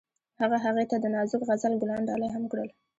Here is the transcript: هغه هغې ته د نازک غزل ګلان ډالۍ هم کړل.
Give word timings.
هغه 0.41 0.57
هغې 0.65 0.85
ته 0.91 0.95
د 0.99 1.05
نازک 1.15 1.41
غزل 1.49 1.73
ګلان 1.81 2.01
ډالۍ 2.09 2.29
هم 2.31 2.43
کړل. 2.51 2.69